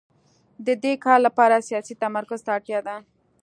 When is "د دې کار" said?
0.65-1.19